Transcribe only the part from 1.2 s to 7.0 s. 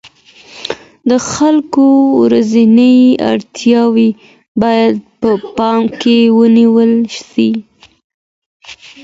خلګو ورځنۍ اړتیاوې باید په پام کي ونیول